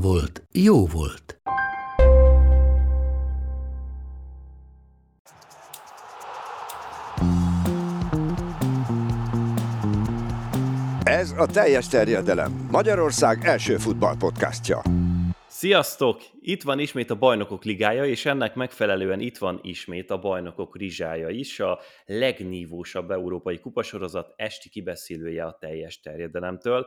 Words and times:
volt, 0.00 0.42
jó 0.52 0.86
volt. 0.86 1.40
Ez 11.02 11.34
a 11.36 11.46
teljes 11.46 11.88
terjedelem. 11.88 12.68
Magyarország 12.70 13.44
első 13.44 13.76
futballpodcastja. 13.76 14.82
Sziasztok! 15.48 16.20
Itt 16.40 16.62
van 16.62 16.78
ismét 16.78 17.10
a 17.10 17.14
Bajnokok 17.14 17.64
Ligája, 17.64 18.04
és 18.04 18.26
ennek 18.26 18.54
megfelelően 18.54 19.20
itt 19.20 19.38
van 19.38 19.60
ismét 19.62 20.10
a 20.10 20.18
Bajnokok 20.18 20.76
Rizsája 20.76 21.28
is, 21.28 21.60
a 21.60 21.80
legnívósabb 22.06 23.10
európai 23.10 23.58
kupasorozat 23.58 24.32
esti 24.36 24.68
kibeszélője 24.68 25.44
a 25.44 25.56
teljes 25.60 26.00
terjedelemtől. 26.00 26.86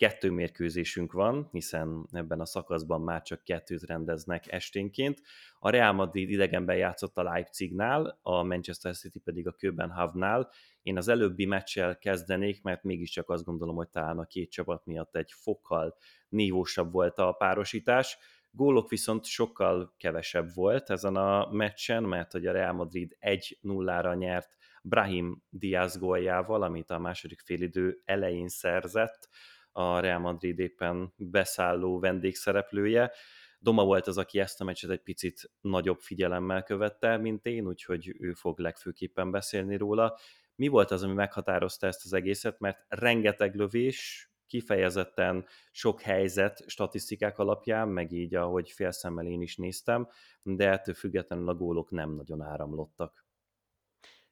Kettő 0.00 0.30
mérkőzésünk 0.30 1.12
van, 1.12 1.48
hiszen 1.52 2.06
ebben 2.12 2.40
a 2.40 2.46
szakaszban 2.46 3.00
már 3.00 3.22
csak 3.22 3.44
kettőt 3.44 3.82
rendeznek 3.82 4.52
esténként. 4.52 5.20
A 5.58 5.70
Real 5.70 5.92
Madrid 5.92 6.30
idegenben 6.30 6.76
játszott 6.76 7.16
a 7.16 7.22
Leipzignál, 7.22 8.18
a 8.22 8.42
Manchester 8.42 8.94
City 8.94 9.18
pedig 9.18 9.46
a 9.46 9.52
Köbenhavnál. 9.52 10.50
Én 10.82 10.96
az 10.96 11.08
előbbi 11.08 11.44
meccsel 11.44 11.98
kezdenék, 11.98 12.62
mert 12.62 12.82
mégiscsak 12.82 13.30
azt 13.30 13.44
gondolom, 13.44 13.76
hogy 13.76 13.88
talán 13.88 14.18
a 14.18 14.24
két 14.24 14.50
csapat 14.50 14.86
miatt 14.86 15.16
egy 15.16 15.32
fokkal 15.32 15.96
nívósabb 16.28 16.92
volt 16.92 17.18
a 17.18 17.32
párosítás. 17.32 18.18
Gólok 18.50 18.88
viszont 18.88 19.24
sokkal 19.24 19.94
kevesebb 19.96 20.54
volt 20.54 20.90
ezen 20.90 21.16
a 21.16 21.50
meccsen, 21.52 22.02
mert 22.02 22.32
hogy 22.32 22.46
a 22.46 22.52
Real 22.52 22.72
Madrid 22.72 23.16
1-0-ra 23.20 24.18
nyert 24.18 24.56
Brahim 24.82 25.42
Diaz 25.48 25.98
góljával, 25.98 26.62
amit 26.62 26.90
a 26.90 26.98
második 26.98 27.40
félidő 27.40 28.02
elején 28.04 28.48
szerzett, 28.48 29.28
a 29.72 29.98
Real 29.98 30.18
Madrid 30.18 30.58
éppen 30.58 31.12
beszálló 31.16 31.98
vendégszereplője. 31.98 33.12
Doma 33.58 33.84
volt 33.84 34.06
az, 34.06 34.18
aki 34.18 34.40
ezt 34.40 34.60
a 34.60 34.64
meccset 34.64 34.90
egy 34.90 35.02
picit 35.02 35.50
nagyobb 35.60 36.00
figyelemmel 36.00 36.62
követte, 36.62 37.16
mint 37.16 37.46
én, 37.46 37.66
úgyhogy 37.66 38.14
ő 38.18 38.32
fog 38.32 38.58
legfőképpen 38.58 39.30
beszélni 39.30 39.76
róla. 39.76 40.18
Mi 40.54 40.68
volt 40.68 40.90
az, 40.90 41.02
ami 41.02 41.12
meghatározta 41.12 41.86
ezt 41.86 42.04
az 42.04 42.12
egészet, 42.12 42.58
mert 42.58 42.84
rengeteg 42.88 43.54
lövés, 43.54 44.30
kifejezetten 44.46 45.46
sok 45.70 46.00
helyzet 46.00 46.64
statisztikák 46.66 47.38
alapján, 47.38 47.88
meg 47.88 48.12
így, 48.12 48.34
ahogy 48.34 48.70
félszemmel 48.70 49.26
én 49.26 49.40
is 49.40 49.56
néztem, 49.56 50.08
de 50.42 50.70
ettől 50.70 50.94
függetlenül 50.94 51.48
a 51.48 51.54
gólok 51.54 51.90
nem 51.90 52.10
nagyon 52.10 52.42
áramlottak. 52.42 53.24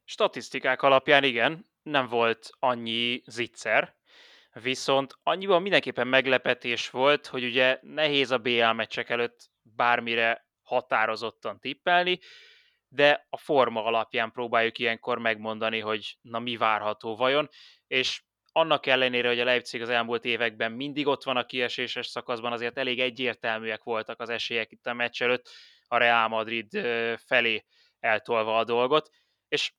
Statisztikák 0.03 0.81
alapján 0.81 1.23
igen, 1.23 1.65
nem 1.81 2.07
volt 2.07 2.49
annyi 2.59 3.21
zicser, 3.25 3.98
Viszont 4.53 5.13
annyiban 5.23 5.61
mindenképpen 5.61 6.07
meglepetés 6.07 6.89
volt, 6.89 7.27
hogy 7.27 7.43
ugye 7.43 7.79
nehéz 7.81 8.31
a 8.31 8.37
BL 8.37 8.71
meccsek 8.71 9.09
előtt 9.09 9.49
bármire 9.61 10.47
határozottan 10.61 11.59
tippelni, 11.59 12.19
de 12.87 13.25
a 13.29 13.37
forma 13.37 13.83
alapján 13.83 14.31
próbáljuk 14.31 14.77
ilyenkor 14.77 15.17
megmondani, 15.17 15.79
hogy 15.79 16.17
na 16.21 16.39
mi 16.39 16.57
várható 16.57 17.15
vajon, 17.15 17.49
és 17.87 18.23
annak 18.51 18.85
ellenére, 18.85 19.27
hogy 19.27 19.39
a 19.39 19.43
Leipzig 19.43 19.81
az 19.81 19.89
elmúlt 19.89 20.25
években 20.25 20.71
mindig 20.71 21.07
ott 21.07 21.23
van 21.23 21.37
a 21.37 21.45
kieséses 21.45 22.07
szakaszban, 22.07 22.51
azért 22.51 22.77
elég 22.77 22.99
egyértelműek 22.99 23.83
voltak 23.83 24.19
az 24.21 24.29
esélyek 24.29 24.71
itt 24.71 24.85
a 24.85 24.93
meccs 24.93 25.21
előtt 25.21 25.49
a 25.87 25.97
Real 25.97 26.27
Madrid 26.27 26.69
felé 27.25 27.65
eltolva 27.99 28.57
a 28.57 28.63
dolgot, 28.63 29.09
és 29.47 29.73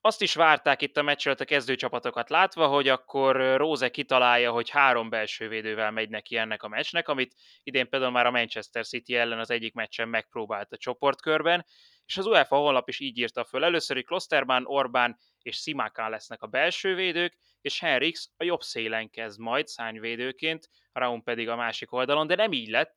azt 0.00 0.22
is 0.22 0.34
várták 0.34 0.82
itt 0.82 0.96
a 0.96 1.02
meccs 1.02 1.26
a 1.26 1.34
kezdőcsapatokat 1.34 2.30
látva, 2.30 2.66
hogy 2.66 2.88
akkor 2.88 3.56
Rose 3.56 3.88
kitalálja, 3.88 4.50
hogy 4.52 4.70
három 4.70 5.08
belső 5.08 5.48
védővel 5.48 5.90
megy 5.90 6.08
neki 6.08 6.36
ennek 6.36 6.62
a 6.62 6.68
meccsnek, 6.68 7.08
amit 7.08 7.34
idén 7.62 7.88
például 7.88 8.12
már 8.12 8.26
a 8.26 8.30
Manchester 8.30 8.86
City 8.86 9.16
ellen 9.16 9.38
az 9.38 9.50
egyik 9.50 9.74
meccsen 9.74 10.08
megpróbált 10.08 10.72
a 10.72 10.76
csoportkörben, 10.76 11.66
és 12.04 12.16
az 12.16 12.26
UEFA 12.26 12.56
honlap 12.56 12.88
is 12.88 13.00
így 13.00 13.18
írta 13.18 13.44
föl. 13.44 13.64
Először, 13.64 13.96
hogy 13.96 14.04
Klosterman, 14.04 14.66
Orbán 14.66 15.18
és 15.42 15.56
Simakán 15.56 16.10
lesznek 16.10 16.42
a 16.42 16.46
belső 16.46 16.94
védők, 16.94 17.38
és 17.60 17.80
Henrix 17.80 18.30
a 18.36 18.44
jobb 18.44 18.60
szélen 18.60 19.10
kezd 19.10 19.38
majd 19.38 19.66
szányvédőként, 19.66 20.68
Raum 20.92 21.22
pedig 21.22 21.48
a 21.48 21.56
másik 21.56 21.92
oldalon, 21.92 22.26
de 22.26 22.34
nem 22.34 22.52
így 22.52 22.68
lett, 22.68 22.94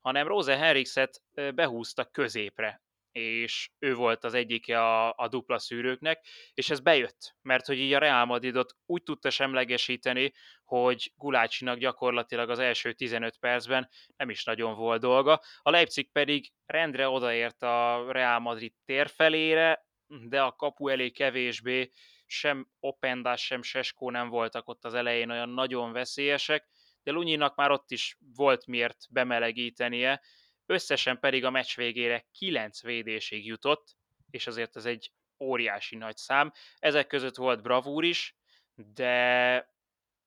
hanem 0.00 0.26
Rose 0.26 0.56
Henrixet 0.56 1.22
behúzta 1.54 2.04
középre 2.04 2.82
és 3.14 3.70
ő 3.78 3.94
volt 3.94 4.24
az 4.24 4.34
egyike 4.34 4.82
a, 4.82 5.14
a 5.16 5.28
dupla 5.28 5.58
szűrőknek, 5.58 6.26
és 6.54 6.70
ez 6.70 6.80
bejött, 6.80 7.34
mert 7.42 7.66
hogy 7.66 7.78
így 7.78 7.92
a 7.92 7.98
Real 7.98 8.24
Madridot 8.24 8.76
úgy 8.86 9.02
tudta 9.02 9.30
semlegesíteni, 9.30 10.32
hogy 10.64 11.12
Gulácsinak 11.16 11.78
gyakorlatilag 11.78 12.50
az 12.50 12.58
első 12.58 12.92
15 12.92 13.38
percben 13.38 13.88
nem 14.16 14.30
is 14.30 14.44
nagyon 14.44 14.74
volt 14.74 15.00
dolga, 15.00 15.40
a 15.62 15.70
Leipzig 15.70 16.12
pedig 16.12 16.52
rendre 16.66 17.08
odaért 17.08 17.62
a 17.62 18.06
Real 18.12 18.38
Madrid 18.38 18.72
térfelére, 18.84 19.86
de 20.06 20.42
a 20.42 20.52
kapu 20.52 20.88
elé 20.88 21.10
kevésbé, 21.10 21.90
sem 22.26 22.68
Opendás, 22.80 23.44
sem 23.44 23.62
Seskó 23.62 24.10
nem 24.10 24.28
voltak 24.28 24.68
ott 24.68 24.84
az 24.84 24.94
elején 24.94 25.30
olyan 25.30 25.48
nagyon 25.48 25.92
veszélyesek, 25.92 26.68
de 27.02 27.12
Lunyinak 27.12 27.56
már 27.56 27.70
ott 27.70 27.90
is 27.90 28.18
volt 28.34 28.66
miért 28.66 29.06
bemelegítenie, 29.10 30.22
összesen 30.66 31.18
pedig 31.20 31.44
a 31.44 31.50
meccs 31.50 31.76
végére 31.76 32.26
9 32.38 32.82
védésig 32.82 33.46
jutott, 33.46 33.96
és 34.30 34.46
azért 34.46 34.76
ez 34.76 34.84
egy 34.84 35.12
óriási 35.38 35.96
nagy 35.96 36.16
szám. 36.16 36.52
Ezek 36.78 37.06
között 37.06 37.36
volt 37.36 37.62
bravúr 37.62 38.04
is, 38.04 38.36
de 38.74 39.72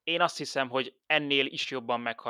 én 0.03 0.21
azt 0.21 0.37
hiszem, 0.37 0.69
hogy 0.69 0.93
ennél 1.05 1.45
is 1.45 1.71
jobban 1.71 1.99
meg 1.99 2.21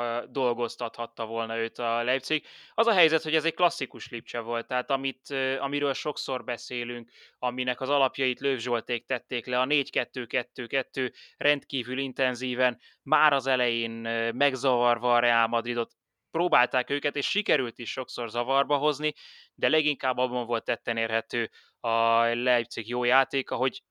volna 1.14 1.56
őt 1.56 1.78
a 1.78 2.02
Leipzig. 2.02 2.46
Az 2.74 2.86
a 2.86 2.92
helyzet, 2.92 3.22
hogy 3.22 3.34
ez 3.34 3.44
egy 3.44 3.54
klasszikus 3.54 4.08
Lipcse 4.08 4.40
volt, 4.40 4.66
tehát 4.66 4.90
amit, 4.90 5.30
amiről 5.58 5.92
sokszor 5.92 6.44
beszélünk, 6.44 7.10
aminek 7.38 7.80
az 7.80 7.88
alapjait 7.88 8.40
Lőv 8.40 8.58
Zsolték 8.58 9.04
tették 9.04 9.46
le, 9.46 9.60
a 9.60 9.66
4-2-2-2 9.66 11.12
rendkívül 11.36 11.98
intenzíven, 11.98 12.80
már 13.02 13.32
az 13.32 13.46
elején 13.46 13.92
megzavarva 14.34 15.14
a 15.14 15.18
Real 15.18 15.46
Madridot, 15.46 15.97
próbálták 16.30 16.90
őket, 16.90 17.16
és 17.16 17.26
sikerült 17.30 17.78
is 17.78 17.90
sokszor 17.90 18.30
zavarba 18.30 18.76
hozni, 18.76 19.12
de 19.54 19.68
leginkább 19.68 20.16
abban 20.16 20.46
volt 20.46 20.64
tetten 20.64 20.96
érhető 20.96 21.50
a 21.80 22.22
Leipzig 22.24 22.88
jó 22.88 23.04
játéka, 23.04 23.56
hogy 23.56 23.82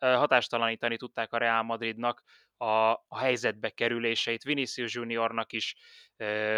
hatástalanítani 0.00 0.96
tudták 0.96 1.32
a 1.32 1.38
Real 1.38 1.62
Madridnak 1.62 2.22
a, 2.56 2.90
a 2.90 3.18
helyzetbe 3.18 3.70
kerüléseit. 3.70 4.42
Vinicius 4.42 4.94
Juniornak 4.94 5.52
is, 5.52 5.76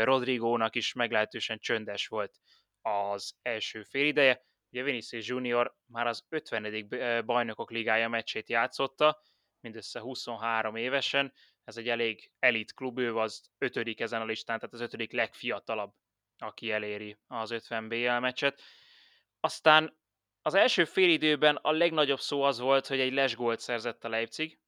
Rodrigónak 0.02 0.74
is 0.74 0.92
meglehetősen 0.92 1.58
csöndes 1.58 2.06
volt 2.06 2.38
az 2.82 3.34
első 3.42 3.82
félideje. 3.82 4.42
Ugye 4.72 4.82
Vinicius 4.82 5.26
Junior 5.26 5.74
már 5.86 6.06
az 6.06 6.24
50. 6.28 7.24
bajnokok 7.26 7.70
ligája 7.70 8.08
meccsét 8.08 8.48
játszotta, 8.48 9.22
mindössze 9.60 10.00
23 10.00 10.76
évesen, 10.76 11.32
ez 11.70 11.76
egy 11.76 11.88
elég 11.88 12.30
elit 12.38 12.74
klub, 12.74 12.98
ő 12.98 13.16
az 13.16 13.50
ötödik 13.58 14.00
ezen 14.00 14.20
a 14.20 14.24
listán, 14.24 14.58
tehát 14.58 14.74
az 14.74 14.80
ötödik 14.80 15.12
legfiatalabb, 15.12 15.92
aki 16.38 16.70
eléri 16.70 17.16
az 17.26 17.50
50 17.50 17.88
BL 17.88 18.10
meccset. 18.10 18.62
Aztán 19.40 19.98
az 20.42 20.54
első 20.54 20.84
félidőben 20.84 21.56
a 21.56 21.70
legnagyobb 21.70 22.20
szó 22.20 22.42
az 22.42 22.58
volt, 22.58 22.86
hogy 22.86 23.00
egy 23.00 23.12
lesgólt 23.12 23.60
szerzett 23.60 24.04
a 24.04 24.08
Leipzig, 24.08 24.58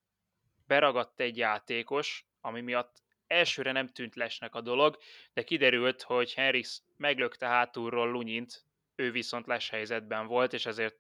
beragadt 0.67 1.21
egy 1.21 1.37
játékos, 1.37 2.27
ami 2.41 2.61
miatt 2.61 3.03
elsőre 3.27 3.73
nem 3.73 3.89
tűnt 3.89 4.15
lesnek 4.15 4.55
a 4.55 4.61
dolog, 4.61 4.99
de 5.33 5.43
kiderült, 5.43 6.03
hogy 6.03 6.35
Henrix 6.35 6.83
meglökte 6.97 7.47
hátulról 7.47 8.11
Lunyint, 8.11 8.65
ő 8.95 9.11
viszont 9.11 9.47
les 9.47 9.69
helyzetben 9.69 10.27
volt, 10.27 10.53
és 10.53 10.67
ezért 10.67 10.97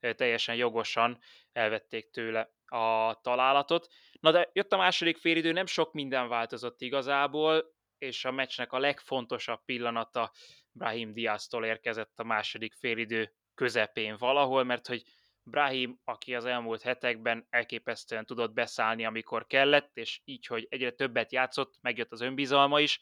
teljesen 0.00 0.54
jogosan 0.54 1.18
elvették 1.52 2.10
tőle 2.10 2.52
a 2.66 3.18
találatot. 3.22 3.88
Na 4.20 4.30
de 4.30 4.50
jött 4.52 4.72
a 4.72 4.76
második 4.76 5.16
félidő, 5.16 5.52
nem 5.52 5.66
sok 5.66 5.92
minden 5.92 6.28
változott 6.28 6.80
igazából, 6.80 7.72
és 7.98 8.24
a 8.24 8.30
meccsnek 8.30 8.72
a 8.72 8.78
legfontosabb 8.78 9.64
pillanata 9.64 10.32
Brahim 10.72 11.12
Diaz-tól 11.12 11.64
érkezett 11.64 12.18
a 12.18 12.24
második 12.24 12.72
félidő 12.72 13.32
közepén 13.54 14.16
valahol, 14.18 14.64
mert 14.64 14.86
hogy 14.86 15.02
Brahim, 15.42 16.00
aki 16.04 16.34
az 16.34 16.44
elmúlt 16.44 16.82
hetekben 16.82 17.46
elképesztően 17.50 18.26
tudott 18.26 18.52
beszállni, 18.52 19.04
amikor 19.04 19.46
kellett, 19.46 19.96
és 19.96 20.20
így, 20.24 20.46
hogy 20.46 20.66
egyre 20.70 20.90
többet 20.90 21.32
játszott, 21.32 21.74
megjött 21.80 22.12
az 22.12 22.20
önbizalma 22.20 22.80
is. 22.80 23.00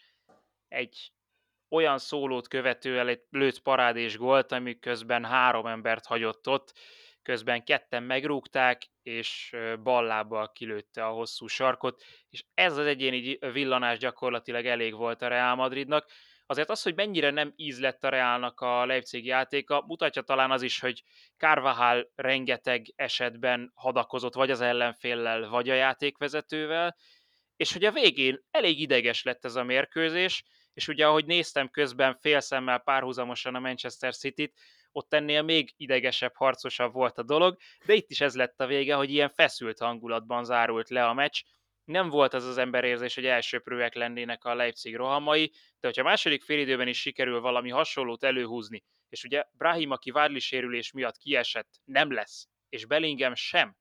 Egy 0.69 1.13
olyan 1.73 1.99
szólót 1.99 2.49
követően 2.49 3.09
egy 3.09 3.21
lőtt 3.31 3.61
parádés 3.61 4.17
gólt, 4.17 4.53
ami 4.53 4.79
közben 4.79 5.25
három 5.25 5.67
embert 5.67 6.07
hagyott 6.07 6.49
ott, 6.49 6.73
közben 7.23 7.65
ketten 7.65 8.03
megrúgták, 8.03 8.83
és 9.03 9.57
ballábbal 9.83 10.53
kilőtte 10.53 11.07
a 11.07 11.11
hosszú 11.11 11.47
sarkot, 11.47 12.03
és 12.31 12.45
ez 12.55 12.77
az 12.77 12.87
egyéni 12.87 13.39
villanás 13.53 13.99
gyakorlatilag 13.99 14.67
elég 14.67 14.95
volt 14.95 15.23
a 15.23 15.29
Real 15.29 15.55
Madridnak. 15.55 16.11
Azért 16.47 16.71
az, 16.71 16.83
hogy 16.83 16.95
mennyire 16.95 17.31
nem 17.31 17.53
íz 17.57 17.81
lett 17.81 18.05
a 18.05 18.09
Realnak 18.09 18.61
a 18.61 18.87
Leipzig 18.87 19.27
játéka, 19.27 19.85
mutatja 19.87 20.23
talán 20.23 20.51
az 20.51 20.63
is, 20.63 20.81
hogy 20.81 21.03
Carvajal 21.37 22.11
rengeteg 22.15 22.87
esetben 22.97 23.73
hadakozott 23.75 24.35
vagy 24.35 24.51
az 24.51 24.61
ellenféllel, 24.61 25.49
vagy 25.49 25.71
a 25.71 25.75
játékvezetővel, 25.75 26.97
és 27.57 27.73
hogy 27.73 27.85
a 27.85 27.93
végén 27.93 28.45
elég 28.51 28.81
ideges 28.81 29.23
lett 29.23 29.45
ez 29.45 29.55
a 29.55 29.63
mérkőzés, 29.63 30.45
és 30.75 30.89
ugye 30.89 31.07
ahogy 31.07 31.27
néztem 31.27 31.69
közben 31.69 32.19
félszemmel 32.21 32.79
párhuzamosan 32.79 33.55
a 33.55 33.61
Manchester 33.61 34.15
City-t, 34.15 34.59
ott 34.93 35.13
ennél 35.13 35.43
még 35.43 35.73
idegesebb, 35.77 36.35
harcosabb 36.35 36.93
volt 36.93 37.19
a 37.19 37.23
dolog, 37.23 37.57
de 37.87 37.95
itt 37.95 38.11
is 38.11 38.21
ez 38.21 38.35
lett 38.35 38.61
a 38.61 38.67
vége, 38.67 38.95
hogy 38.95 39.11
ilyen 39.11 39.31
feszült 39.31 39.79
hangulatban 39.79 40.45
zárult 40.45 40.89
le 40.89 41.07
a 41.07 41.13
meccs, 41.13 41.43
nem 41.85 42.09
volt 42.09 42.35
az 42.35 42.45
az 42.45 42.59
emberérzés, 42.59 43.15
hogy 43.15 43.27
elsőprőek 43.27 43.95
lennének 43.95 44.45
a 44.45 44.55
Leipzig 44.55 44.97
rohamai, 44.97 45.53
de 45.81 45.87
hogyha 45.87 46.03
a 46.03 46.05
második 46.05 46.43
félidőben 46.43 46.89
is 46.89 47.01
sikerül 47.01 47.41
valami 47.41 47.71
hasonlót 47.71 48.25
előhúzni, 48.25 48.85
és 49.09 49.25
ugye 49.25 49.45
Brahim, 49.53 49.91
aki 49.91 50.11
Várli 50.11 50.39
sérülés 50.39 50.93
miatt 50.93 51.17
kiesett, 51.17 51.69
nem 51.85 52.13
lesz, 52.13 52.49
és 52.69 52.87
Bellingham 52.87 53.35
sem, 53.35 53.77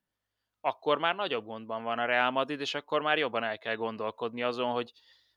akkor 0.59 0.97
már 0.97 1.15
nagyobb 1.15 1.45
gondban 1.45 1.83
van 1.83 1.99
a 1.99 2.05
Real 2.05 2.31
Madrid, 2.31 2.59
és 2.59 2.73
akkor 2.73 3.01
már 3.01 3.17
jobban 3.17 3.43
el 3.43 3.57
kell 3.57 3.75
gondolkodni 3.75 4.43
azon, 4.43 4.71
hogy 4.71 4.91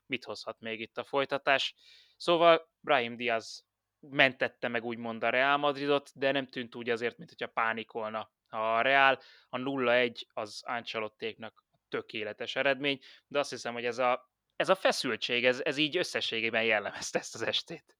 mit 0.07 0.23
hozhat 0.23 0.59
még 0.59 0.79
itt 0.79 0.97
a 0.97 1.03
folytatás. 1.03 1.75
Szóval 2.17 2.69
Brahim 2.79 3.15
Diaz 3.15 3.65
mentette 3.99 4.67
meg 4.67 4.83
úgymond 4.83 5.23
a 5.23 5.29
Real 5.29 5.57
Madridot, 5.57 6.11
de 6.13 6.31
nem 6.31 6.47
tűnt 6.47 6.75
úgy 6.75 6.89
azért, 6.89 7.17
mint 7.17 7.29
hogyha 7.29 7.47
pánikolna 7.47 8.31
a 8.47 8.81
Real. 8.81 9.19
A 9.49 9.57
0-1 9.57 10.21
az 10.33 10.61
Ancelottéknak 10.65 11.63
tökéletes 11.89 12.55
eredmény, 12.55 12.99
de 13.27 13.39
azt 13.39 13.49
hiszem, 13.49 13.73
hogy 13.73 13.85
ez 13.85 13.97
a, 13.97 14.31
ez 14.55 14.69
a 14.69 14.75
feszültség, 14.75 15.45
ez, 15.45 15.61
ez 15.63 15.77
így 15.77 15.97
összességében 15.97 16.63
jellemezte 16.63 17.19
ezt 17.19 17.35
az 17.35 17.41
estét. 17.41 17.97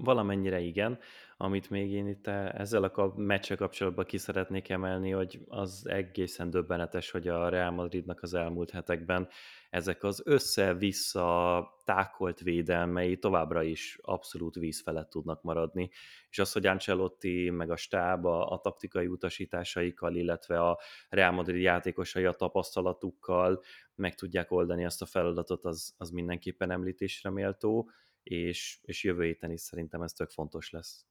Valamennyire 0.00 0.60
igen. 0.60 0.98
Amit 1.36 1.70
még 1.70 1.90
én 1.90 2.08
itt 2.08 2.26
e, 2.26 2.54
ezzel 2.56 2.84
a 2.84 3.12
meccsel 3.16 3.56
kapcsolatban 3.56 4.04
ki 4.04 4.18
szeretnék 4.18 4.68
emelni, 4.68 5.10
hogy 5.10 5.40
az 5.48 5.86
egészen 5.88 6.50
döbbenetes, 6.50 7.10
hogy 7.10 7.28
a 7.28 7.48
Real 7.48 7.70
Madridnak 7.70 8.22
az 8.22 8.34
elmúlt 8.34 8.70
hetekben 8.70 9.28
ezek 9.70 10.02
az 10.02 10.22
össze-vissza 10.24 11.68
tákolt 11.84 12.40
védelmei 12.40 13.18
továbbra 13.18 13.62
is 13.62 13.98
abszolút 14.02 14.54
víz 14.54 14.82
felett 14.82 15.10
tudnak 15.10 15.42
maradni. 15.42 15.90
És 16.30 16.38
az, 16.38 16.52
hogy 16.52 16.66
Ancelotti 16.66 17.50
meg 17.50 17.70
a 17.70 17.76
stáb 17.76 18.24
a, 18.26 18.50
a 18.50 18.60
taktikai 18.60 19.06
utasításaikkal, 19.06 20.14
illetve 20.14 20.60
a 20.60 20.78
Real 21.08 21.32
Madrid 21.32 21.62
játékosai 21.62 22.24
a 22.24 22.32
tapasztalatukkal 22.32 23.62
meg 23.94 24.14
tudják 24.14 24.50
oldani 24.50 24.84
ezt 24.84 25.02
a 25.02 25.06
feladatot, 25.06 25.64
az, 25.64 25.94
az 25.96 26.10
mindenképpen 26.10 26.70
említésre 26.70 27.30
méltó 27.30 27.90
és, 28.30 28.78
és 28.82 29.04
jövő 29.04 29.24
héten 29.24 29.50
is 29.50 29.60
szerintem 29.60 30.02
ez 30.02 30.12
tök 30.12 30.30
fontos 30.30 30.70
lesz. 30.70 31.06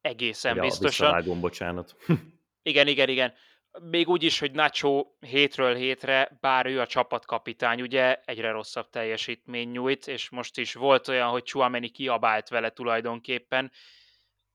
Egészen 0.00 0.56
ja, 0.56 0.62
biztosan. 0.62 1.40
bocsánat. 1.40 1.96
igen, 2.62 2.86
igen, 2.86 3.08
igen. 3.08 3.34
Még 3.80 4.08
úgy 4.08 4.22
is, 4.22 4.38
hogy 4.38 4.52
Nacho 4.52 5.06
hétről 5.20 5.74
hétre, 5.74 6.38
bár 6.40 6.66
ő 6.66 6.80
a 6.80 6.86
csapatkapitány, 6.86 7.82
ugye 7.82 8.20
egyre 8.24 8.50
rosszabb 8.50 8.90
teljesítmény 8.90 9.70
nyújt, 9.70 10.06
és 10.06 10.28
most 10.28 10.58
is 10.58 10.74
volt 10.74 11.08
olyan, 11.08 11.28
hogy 11.28 11.42
Chuameni 11.42 11.88
kiabált 11.88 12.48
vele 12.48 12.70
tulajdonképpen. 12.70 13.72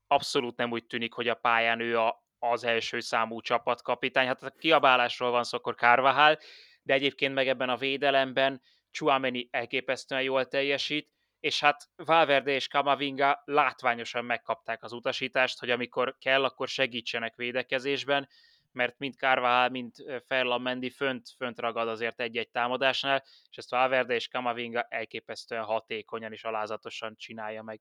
Abszolút 0.06 0.56
nem 0.56 0.72
úgy 0.72 0.86
tűnik, 0.86 1.12
hogy 1.12 1.28
a 1.28 1.34
pályán 1.34 1.80
ő 1.80 1.98
a, 1.98 2.26
az 2.38 2.64
első 2.64 3.00
számú 3.00 3.40
csapatkapitány. 3.40 4.26
Hát 4.26 4.42
a 4.42 4.50
kiabálásról 4.50 5.30
van 5.30 5.44
szó, 5.44 5.56
akkor 5.56 5.74
Carvajal, 5.74 6.38
de 6.82 6.94
egyébként 6.94 7.34
meg 7.34 7.48
ebben 7.48 7.68
a 7.68 7.76
védelemben 7.76 8.62
Chuameni 8.90 9.48
elképesztően 9.50 10.22
jól 10.22 10.48
teljesít, 10.48 11.10
és 11.40 11.60
hát 11.60 11.88
Valverde 11.96 12.50
és 12.50 12.68
Kamavinga 12.68 13.42
látványosan 13.44 14.24
megkapták 14.24 14.82
az 14.82 14.92
utasítást, 14.92 15.58
hogy 15.58 15.70
amikor 15.70 16.16
kell, 16.18 16.44
akkor 16.44 16.68
segítsenek 16.68 17.36
védekezésben, 17.36 18.28
mert 18.72 18.98
mind 18.98 19.14
Carvajal, 19.14 19.68
mind 19.68 19.94
Ferland 20.26 20.62
Mendy 20.62 20.90
fönt, 20.90 21.28
fönt 21.36 21.58
ragad 21.58 21.88
azért 21.88 22.20
egy-egy 22.20 22.50
támadásnál, 22.50 23.24
és 23.50 23.56
ezt 23.56 23.70
Valverde 23.70 24.14
és 24.14 24.28
Kamavinga 24.28 24.82
elképesztően 24.82 25.64
hatékonyan 25.64 26.32
és 26.32 26.44
alázatosan 26.44 27.16
csinálja 27.16 27.62
meg. 27.62 27.80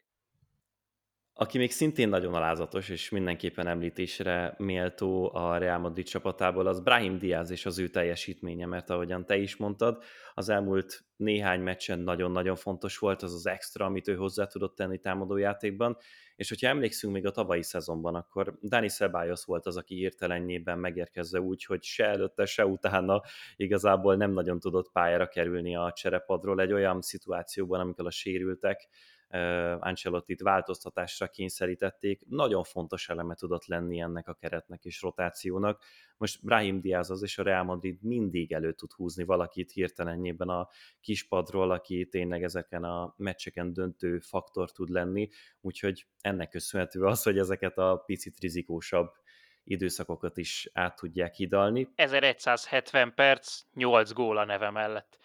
Aki 1.39 1.57
még 1.57 1.71
szintén 1.71 2.09
nagyon 2.09 2.33
alázatos, 2.33 2.89
és 2.89 3.09
mindenképpen 3.09 3.67
említésre 3.67 4.55
méltó 4.57 5.31
a 5.33 5.57
Real 5.57 5.77
Madrid 5.79 6.05
csapatából, 6.05 6.67
az 6.67 6.79
Brahim 6.79 7.17
Diaz 7.17 7.51
és 7.51 7.65
az 7.65 7.79
ő 7.79 7.87
teljesítménye, 7.87 8.65
mert 8.65 8.89
ahogyan 8.89 9.25
te 9.25 9.37
is 9.37 9.55
mondtad, 9.55 10.03
az 10.33 10.49
elmúlt 10.49 11.03
néhány 11.15 11.61
meccsen 11.61 11.99
nagyon-nagyon 11.99 12.55
fontos 12.55 12.97
volt 12.97 13.21
az 13.21 13.33
az 13.33 13.47
extra, 13.47 13.85
amit 13.85 14.07
ő 14.07 14.15
hozzá 14.15 14.45
tudott 14.45 14.75
tenni 14.75 14.97
támadójátékban, 14.97 15.97
és 16.35 16.49
hogyha 16.49 16.67
emlékszünk 16.67 17.13
még 17.13 17.25
a 17.25 17.31
tavalyi 17.31 17.63
szezonban, 17.63 18.15
akkor 18.15 18.57
Dani 18.61 18.89
Ceballos 18.89 19.45
volt 19.45 19.65
az, 19.65 19.77
aki 19.77 19.95
hirtelennyében 19.95 20.79
megérkezve 20.79 21.39
úgy, 21.39 21.63
hogy 21.63 21.83
se 21.83 22.05
előtte, 22.05 22.45
se 22.45 22.65
utána 22.65 23.21
igazából 23.55 24.15
nem 24.15 24.31
nagyon 24.31 24.59
tudott 24.59 24.91
pályára 24.91 25.27
kerülni 25.27 25.75
a 25.75 25.91
cserepadról 25.95 26.61
egy 26.61 26.73
olyan 26.73 27.01
szituációban, 27.01 27.79
amikor 27.79 28.05
a 28.05 28.11
sérültek, 28.11 28.89
Ancelottit 29.79 30.41
változtatásra 30.41 31.27
kényszerítették, 31.27 32.21
nagyon 32.27 32.63
fontos 32.63 33.09
eleme 33.09 33.35
tudott 33.35 33.65
lenni 33.65 33.99
ennek 33.99 34.27
a 34.27 34.33
keretnek 34.33 34.85
és 34.85 35.01
rotációnak. 35.01 35.83
Most 36.17 36.43
Brahim 36.43 36.81
Diaz 36.81 37.11
az 37.11 37.23
és 37.23 37.37
a 37.37 37.43
Real 37.43 37.63
Madrid 37.63 38.01
mindig 38.01 38.51
elő 38.51 38.73
tud 38.73 38.91
húzni 38.91 39.23
valakit 39.23 39.71
hirtelenjében 39.71 40.49
a 40.49 40.69
kispadról, 41.01 41.71
aki 41.71 42.07
tényleg 42.07 42.43
ezeken 42.43 42.83
a 42.83 43.13
meccseken 43.17 43.73
döntő 43.73 44.19
faktor 44.19 44.71
tud 44.71 44.89
lenni, 44.89 45.29
úgyhogy 45.61 46.05
ennek 46.21 46.49
köszönhető 46.49 47.01
az, 47.01 47.23
hogy 47.23 47.37
ezeket 47.37 47.77
a 47.77 48.03
picit 48.05 48.39
rizikósabb 48.39 49.13
időszakokat 49.63 50.37
is 50.37 50.69
át 50.73 50.95
tudják 50.95 51.33
hidalni. 51.33 51.87
1170 51.95 53.13
perc, 53.15 53.61
8 53.73 54.11
gól 54.11 54.37
a 54.37 54.45
neve 54.45 54.69
mellett. 54.69 55.17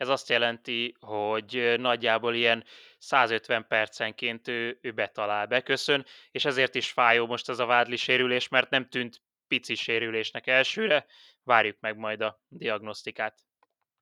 Ez 0.00 0.08
azt 0.08 0.28
jelenti, 0.28 0.94
hogy 1.00 1.74
nagyjából 1.78 2.34
ilyen 2.34 2.64
150 2.98 3.66
percenként 3.66 4.48
ő, 4.48 4.78
ő 4.82 4.92
betalál, 4.92 5.46
beköszön, 5.46 6.06
és 6.30 6.44
ezért 6.44 6.74
is 6.74 6.90
fájó 6.90 7.26
most 7.26 7.48
ez 7.48 7.58
a 7.58 7.66
vádli 7.66 7.96
sérülés, 7.96 8.48
mert 8.48 8.70
nem 8.70 8.88
tűnt 8.88 9.22
pici 9.48 9.74
sérülésnek 9.74 10.46
elsőre. 10.46 11.06
Várjuk 11.42 11.76
meg 11.80 11.96
majd 11.96 12.20
a 12.20 12.40
diagnosztikát 12.48 13.38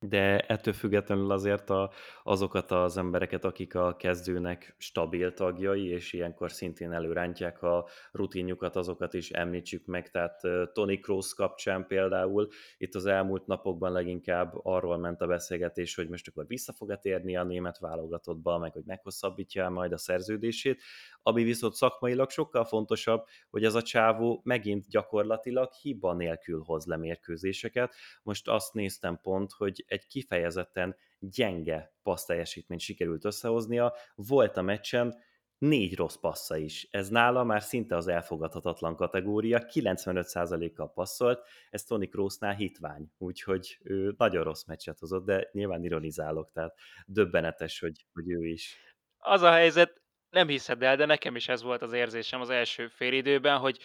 de 0.01 0.39
ettől 0.39 0.73
függetlenül 0.73 1.31
azért 1.31 1.69
a, 1.69 1.91
azokat 2.23 2.71
az 2.71 2.97
embereket, 2.97 3.43
akik 3.43 3.75
a 3.75 3.95
kezdőnek 3.95 4.75
stabil 4.77 5.33
tagjai, 5.33 5.87
és 5.87 6.13
ilyenkor 6.13 6.51
szintén 6.51 6.91
előrántják 6.91 7.61
a 7.63 7.87
rutinjukat, 8.11 8.75
azokat 8.75 9.13
is 9.13 9.29
említsük 9.29 9.85
meg, 9.85 10.09
tehát 10.09 10.41
Tony 10.73 11.01
Kroos 11.01 11.33
kapcsán 11.33 11.87
például 11.87 12.47
itt 12.77 12.95
az 12.95 13.05
elmúlt 13.05 13.47
napokban 13.47 13.91
leginkább 13.91 14.53
arról 14.63 14.97
ment 14.97 15.21
a 15.21 15.27
beszélgetés, 15.27 15.95
hogy 15.95 16.09
most 16.09 16.27
akkor 16.27 16.47
vissza 16.47 16.73
fog 16.73 16.97
térni 16.99 17.37
a 17.37 17.43
német 17.43 17.77
válogatottba, 17.79 18.57
meg 18.57 18.71
hogy 18.71 18.85
meghosszabbítja 18.85 19.69
majd 19.69 19.91
a 19.91 19.97
szerződését, 19.97 20.81
ami 21.21 21.43
viszont 21.43 21.73
szakmailag 21.73 22.29
sokkal 22.29 22.65
fontosabb, 22.65 23.25
hogy 23.49 23.63
ez 23.63 23.75
a 23.75 23.81
csávó 23.81 24.41
megint 24.43 24.87
gyakorlatilag 24.89 25.71
hiba 25.73 26.13
nélkül 26.13 26.61
hoz 26.65 26.85
lemérkőzéseket. 26.85 27.93
Most 28.23 28.47
azt 28.47 28.73
néztem 28.73 29.19
pont, 29.21 29.51
hogy 29.51 29.85
egy 29.89 30.07
kifejezetten 30.07 30.95
gyenge 31.19 31.93
passzteljesítményt 32.03 32.81
sikerült 32.81 33.25
összehoznia. 33.25 33.93
Volt 34.15 34.57
a 34.57 34.61
meccsen 34.61 35.15
négy 35.59 35.95
rossz 35.95 36.15
passza 36.15 36.57
is. 36.57 36.87
Ez 36.91 37.09
nála 37.09 37.43
már 37.43 37.61
szinte 37.61 37.95
az 37.95 38.07
elfogadhatatlan 38.07 38.95
kategória, 38.95 39.65
95%-kal 39.73 40.91
passzolt, 40.93 41.47
ez 41.69 41.83
Tony 41.83 42.09
Kroosnál 42.09 42.55
hitvány, 42.55 43.11
úgyhogy 43.17 43.77
ő 43.83 44.13
nagyon 44.17 44.43
rossz 44.43 44.65
meccset 44.65 44.99
hozott, 44.99 45.25
de 45.25 45.49
nyilván 45.51 45.83
ironizálok, 45.83 46.51
tehát 46.51 46.75
döbbenetes, 47.05 47.79
hogy, 47.79 48.05
hogy 48.13 48.29
ő 48.29 48.45
is. 48.45 48.77
Az 49.17 49.41
a 49.41 49.51
helyzet, 49.51 50.01
nem 50.29 50.47
hiszed 50.47 50.83
el, 50.83 50.95
de 50.95 51.05
nekem 51.05 51.35
is 51.35 51.47
ez 51.47 51.61
volt 51.61 51.81
az 51.81 51.93
érzésem 51.93 52.41
az 52.41 52.49
első 52.49 52.87
félidőben, 52.87 53.57
hogy 53.57 53.79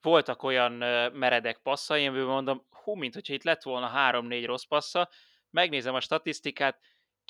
voltak 0.00 0.42
olyan 0.42 0.72
meredek 1.12 1.58
passzaim, 1.62 2.08
amiből 2.08 2.28
mondom, 2.28 2.66
hú, 2.70 2.94
mint 2.94 3.14
hogyha 3.14 3.34
itt 3.34 3.42
lett 3.42 3.62
volna 3.62 3.86
három-négy 3.86 4.44
rossz 4.44 4.64
passza, 4.64 5.08
megnézem 5.56 5.94
a 5.94 6.00
statisztikát, 6.00 6.80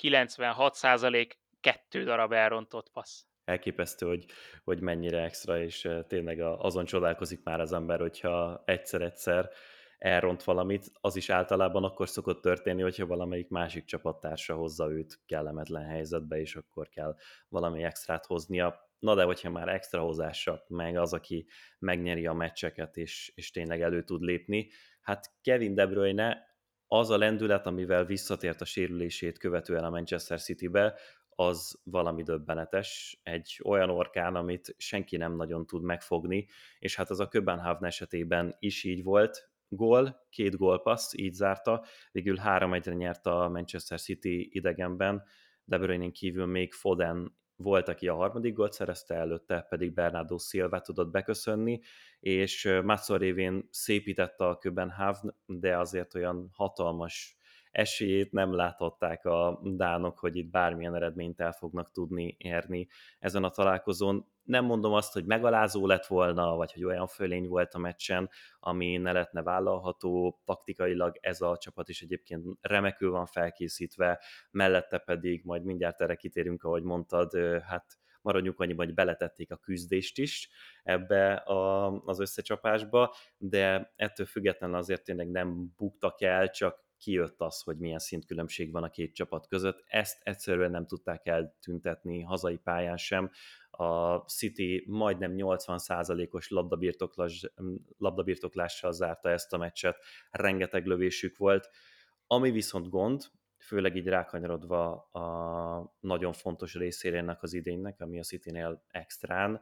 96% 0.03 1.31
kettő 1.59 2.03
darab 2.03 2.31
elrontott 2.31 2.89
passz. 2.91 3.23
elképesztő, 3.43 4.07
hogy, 4.07 4.25
hogy 4.63 4.79
mennyire 4.79 5.23
extra, 5.23 5.61
és 5.61 5.89
tényleg 6.07 6.39
azon 6.39 6.85
csodálkozik 6.85 7.43
már 7.43 7.59
az 7.59 7.73
ember, 7.73 7.99
hogyha 7.99 8.63
egyszer-egyszer 8.65 9.49
elront 9.97 10.43
valamit, 10.43 10.91
az 11.01 11.15
is 11.15 11.29
általában 11.29 11.83
akkor 11.83 12.09
szokott 12.09 12.41
történni, 12.41 12.81
hogyha 12.81 13.05
valamelyik 13.05 13.49
másik 13.49 13.85
csapattársa 13.85 14.55
hozza 14.55 14.91
őt 14.91 15.19
kellemetlen 15.25 15.85
helyzetbe, 15.85 16.39
és 16.39 16.55
akkor 16.55 16.89
kell 16.89 17.15
valami 17.49 17.83
extrát 17.83 18.25
hoznia. 18.25 18.89
Na 18.99 19.15
de 19.15 19.23
hogyha 19.23 19.49
már 19.49 19.67
extra 19.67 20.01
hozása, 20.01 20.63
meg 20.67 20.97
az, 20.97 21.13
aki 21.13 21.47
megnyeri 21.79 22.27
a 22.27 22.33
meccseket, 22.33 22.97
és, 22.97 23.31
és 23.35 23.51
tényleg 23.51 23.81
elő 23.81 24.03
tud 24.03 24.21
lépni, 24.21 24.69
hát 25.01 25.31
Kevin 25.41 25.73
De 25.73 25.87
Bruyne 25.87 26.56
az 26.87 27.09
a 27.09 27.17
lendület, 27.17 27.65
amivel 27.65 28.05
visszatért 28.05 28.61
a 28.61 28.65
sérülését 28.65 29.37
követően 29.37 29.83
a 29.83 29.89
Manchester 29.89 30.41
City-be, 30.41 30.99
az 31.29 31.79
valami 31.83 32.23
döbbenetes, 32.23 33.19
egy 33.23 33.59
olyan 33.63 33.89
orkán, 33.89 34.35
amit 34.35 34.75
senki 34.77 35.17
nem 35.17 35.35
nagyon 35.35 35.65
tud 35.65 35.83
megfogni, 35.83 36.47
és 36.79 36.95
hát 36.95 37.09
az 37.09 37.19
a 37.19 37.27
Köbenhavn 37.27 37.85
esetében 37.85 38.55
is 38.59 38.83
így 38.83 39.03
volt, 39.03 39.49
gól, 39.69 40.27
két 40.29 40.55
gólpassz, 40.55 41.13
így 41.13 41.33
zárta, 41.33 41.85
végül 42.11 42.37
3-1-re 42.43 42.93
nyert 42.93 43.25
a 43.25 43.49
Manchester 43.49 43.99
City 43.99 44.49
idegenben, 44.51 45.23
de 45.63 45.77
Bruyne 45.77 46.09
kívül 46.09 46.45
még 46.45 46.73
Foden 46.73 47.37
volt, 47.57 47.87
aki 47.87 48.07
a 48.07 48.15
harmadik 48.15 48.53
gólt 48.53 48.73
szerezte, 48.73 49.15
előtte 49.15 49.65
pedig 49.69 49.93
Bernardo 49.93 50.37
Silva 50.37 50.81
tudott 50.81 51.11
beköszönni, 51.11 51.81
és 52.19 52.79
Mászor 52.83 53.19
révén 53.19 53.67
szépítette 53.71 54.45
a 54.45 54.57
Köbenhavn, 54.57 55.35
de 55.45 55.77
azért 55.77 56.15
olyan 56.15 56.49
hatalmas 56.53 57.37
esélyét 57.71 58.31
nem 58.31 58.53
láthatták 58.53 59.25
a 59.25 59.61
dánok, 59.63 60.19
hogy 60.19 60.35
itt 60.35 60.49
bármilyen 60.49 60.95
eredményt 60.95 61.39
el 61.39 61.51
fognak 61.51 61.91
tudni 61.91 62.35
érni 62.39 62.87
ezen 63.19 63.43
a 63.43 63.49
találkozón. 63.49 64.25
Nem 64.43 64.65
mondom 64.65 64.93
azt, 64.93 65.13
hogy 65.13 65.25
megalázó 65.25 65.85
lett 65.85 66.05
volna, 66.05 66.55
vagy 66.55 66.73
hogy 66.73 66.83
olyan 66.83 67.07
fölény 67.07 67.47
volt 67.47 67.73
a 67.73 67.77
meccsen, 67.77 68.29
ami 68.59 68.97
ne 68.97 69.11
lehetne 69.11 69.41
vállalható. 69.41 70.41
Taktikailag 70.45 71.17
ez 71.21 71.41
a 71.41 71.57
csapat 71.57 71.89
is 71.89 72.01
egyébként 72.01 72.45
remekül 72.61 73.11
van 73.11 73.25
felkészítve, 73.25 74.21
mellette 74.51 74.97
pedig, 74.97 75.41
majd 75.45 75.63
mindjárt 75.63 76.01
erre 76.01 76.15
kitérünk, 76.15 76.63
ahogy 76.63 76.83
mondtad, 76.83 77.35
hát 77.63 77.97
maradjunk 78.27 78.59
annyiban, 78.59 78.85
hogy 78.85 78.95
beletették 78.95 79.51
a 79.51 79.57
küzdést 79.57 80.17
is 80.17 80.49
ebbe 80.83 81.33
a, 81.33 81.91
az 81.91 82.19
összecsapásba, 82.19 83.15
de 83.37 83.93
ettől 83.95 84.25
függetlenül 84.25 84.75
azért 84.75 85.03
tényleg 85.03 85.29
nem 85.29 85.73
buktak 85.77 86.21
el, 86.21 86.49
csak 86.49 86.85
kijött 86.97 87.41
az, 87.41 87.61
hogy 87.61 87.77
milyen 87.77 87.99
szintkülönbség 87.99 88.71
van 88.71 88.83
a 88.83 88.89
két 88.89 89.15
csapat 89.15 89.47
között. 89.47 89.83
Ezt 89.87 90.21
egyszerűen 90.23 90.71
nem 90.71 90.87
tudták 90.87 91.27
eltüntetni 91.27 92.21
hazai 92.21 92.57
pályán 92.57 92.97
sem. 92.97 93.31
A 93.69 94.15
City 94.17 94.83
majdnem 94.87 95.33
80%-os 95.35 96.49
labdabirtoklás, 96.49 97.51
labdabirtoklással 97.97 98.91
zárta 98.91 99.29
ezt 99.29 99.53
a 99.53 99.57
meccset, 99.57 99.97
rengeteg 100.31 100.85
lövésük 100.85 101.37
volt. 101.37 101.69
Ami 102.27 102.51
viszont 102.51 102.89
gond, 102.89 103.23
főleg 103.57 103.95
így 103.95 104.07
rákanyarodva 104.07 104.91
a 104.95 105.95
nagyon 105.99 106.33
fontos 106.33 106.75
részére 106.75 107.17
ennek 107.17 107.43
az 107.43 107.53
idénynek, 107.53 108.01
ami 108.01 108.19
a 108.19 108.23
City-nél 108.23 108.83
extrán, 108.87 109.61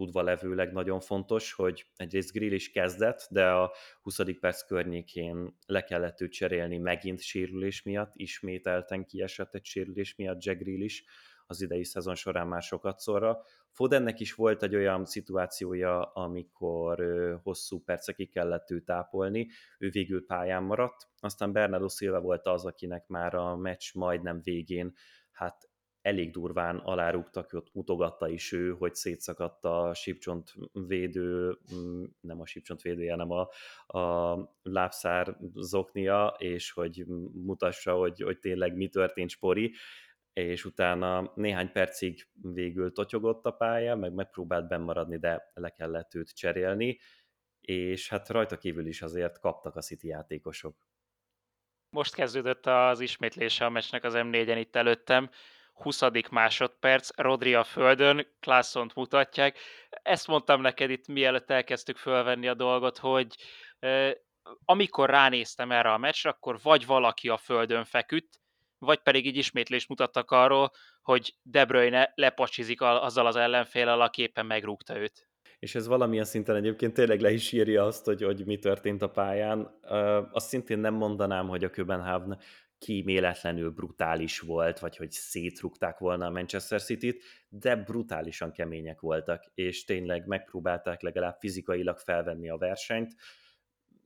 tudva 0.00 0.22
levőleg 0.22 0.72
nagyon 0.72 1.00
fontos, 1.00 1.52
hogy 1.52 1.86
egyrészt 1.96 2.32
Grill 2.32 2.52
is 2.52 2.70
kezdett, 2.70 3.26
de 3.30 3.50
a 3.50 3.72
20. 4.02 4.20
perc 4.40 4.66
környékén 4.66 5.56
le 5.66 5.84
kellett 5.84 6.20
őt 6.20 6.32
cserélni 6.32 6.78
megint 6.78 7.20
sérülés 7.20 7.82
miatt, 7.82 8.12
ismételten 8.14 9.04
kiesett 9.04 9.54
egy 9.54 9.64
sérülés 9.64 10.14
miatt 10.14 10.44
Jack 10.44 10.58
Grill 10.58 10.80
is 10.80 11.04
az 11.46 11.62
idei 11.62 11.84
szezon 11.84 12.14
során 12.14 12.46
már 12.46 12.62
sokat 12.62 12.98
szorra. 12.98 13.42
Fodennek 13.70 14.20
is 14.20 14.34
volt 14.34 14.62
egy 14.62 14.74
olyan 14.74 15.04
szituációja, 15.04 16.02
amikor 16.02 17.04
hosszú 17.42 17.82
percekig 17.82 18.30
kellett 18.30 18.70
őt 18.70 18.84
tápolni, 18.84 19.48
ő 19.78 19.90
végül 19.90 20.26
pályán 20.26 20.62
maradt, 20.62 21.08
aztán 21.18 21.52
Bernardo 21.52 21.88
Silva 21.88 22.20
volt 22.20 22.46
az, 22.46 22.64
akinek 22.64 23.06
már 23.06 23.34
a 23.34 23.56
meccs 23.56 23.94
majdnem 23.94 24.40
végén 24.42 24.94
hát 25.30 25.69
elég 26.02 26.30
durván 26.30 26.76
alárúgtak, 26.76 27.52
ott 27.52 27.72
mutogatta 27.72 28.28
is 28.28 28.52
ő, 28.52 28.70
hogy 28.70 28.94
szétszakadt 28.94 29.64
a 29.64 29.94
sípcsont 29.94 30.54
védő, 30.72 31.58
mm, 31.74 32.04
nem 32.20 32.40
a 32.40 32.46
sípcsont 32.46 32.82
védője, 32.82 33.10
hanem 33.10 33.30
a, 33.30 33.48
a 33.98 34.38
lábszár 34.62 35.36
zoknia, 35.54 36.34
és 36.38 36.70
hogy 36.70 37.04
mutassa, 37.32 37.94
hogy, 37.94 38.20
hogy 38.20 38.38
tényleg 38.38 38.76
mi 38.76 38.88
történt 38.88 39.30
Spori, 39.30 39.74
és 40.32 40.64
utána 40.64 41.32
néhány 41.34 41.72
percig 41.72 42.28
végül 42.42 42.92
totyogott 42.92 43.46
a 43.46 43.50
pálya, 43.50 43.96
meg 43.96 44.12
megpróbált 44.12 44.68
bennmaradni, 44.68 45.18
de 45.18 45.50
le 45.54 45.70
kellett 45.70 46.14
őt 46.14 46.36
cserélni, 46.36 46.98
és 47.60 48.08
hát 48.08 48.28
rajta 48.28 48.56
kívül 48.56 48.86
is 48.86 49.02
azért 49.02 49.38
kaptak 49.38 49.76
a 49.76 49.80
City 49.80 50.06
játékosok. 50.06 50.76
Most 51.90 52.14
kezdődött 52.14 52.66
az 52.66 53.00
ismétlése 53.00 53.64
a 53.64 53.70
meccsnek 53.70 54.04
az 54.04 54.14
M4-en 54.16 54.56
itt 54.58 54.76
előttem. 54.76 55.30
20. 55.82 56.00
másodperc, 56.30 57.08
Rodri 57.16 57.54
a 57.54 57.64
földön, 57.64 58.26
Klasszont 58.40 58.94
mutatják. 58.94 59.58
Ezt 59.88 60.26
mondtam 60.26 60.60
neked 60.60 60.90
itt, 60.90 61.06
mielőtt 61.06 61.50
elkezdtük 61.50 61.96
fölvenni 61.96 62.48
a 62.48 62.54
dolgot, 62.54 62.98
hogy 62.98 63.26
amikor 64.64 65.10
ránéztem 65.10 65.72
erre 65.72 65.92
a 65.92 65.98
meccsre, 65.98 66.30
akkor 66.30 66.58
vagy 66.62 66.86
valaki 66.86 67.28
a 67.28 67.36
földön 67.36 67.84
feküdt, 67.84 68.40
vagy 68.78 68.98
pedig 68.98 69.26
így 69.26 69.36
ismétlést 69.36 69.88
mutattak 69.88 70.30
arról, 70.30 70.70
hogy 71.02 71.34
De 71.42 71.64
Bruyne 71.64 72.12
lepacsizik 72.14 72.80
azzal 72.80 73.26
az 73.26 73.36
ellenfélel, 73.36 74.00
aki 74.00 74.22
éppen 74.22 74.46
megrúgta 74.46 74.98
őt. 74.98 75.28
És 75.58 75.74
ez 75.74 75.86
valamilyen 75.86 76.24
szinten 76.24 76.56
egyébként 76.56 76.94
tényleg 76.94 77.20
le 77.20 77.30
is 77.30 77.52
írja 77.52 77.84
azt, 77.84 78.04
hogy, 78.04 78.22
hogy 78.22 78.44
mi 78.46 78.58
történt 78.58 79.02
a 79.02 79.10
pályán. 79.10 79.78
Azt 80.32 80.48
szintén 80.48 80.78
nem 80.78 80.94
mondanám, 80.94 81.48
hogy 81.48 81.64
a 81.64 81.70
Köbenhavn 81.70 82.38
kíméletlenül 82.80 83.70
brutális 83.70 84.38
volt, 84.38 84.78
vagy 84.78 84.96
hogy 84.96 85.10
szétrugták 85.10 85.98
volna 85.98 86.26
a 86.26 86.30
Manchester 86.30 86.82
City-t, 86.82 87.22
de 87.48 87.76
brutálisan 87.76 88.52
kemények 88.52 89.00
voltak, 89.00 89.44
és 89.54 89.84
tényleg 89.84 90.26
megpróbálták 90.26 91.00
legalább 91.00 91.36
fizikailag 91.38 91.98
felvenni 91.98 92.48
a 92.48 92.56
versenyt, 92.56 93.14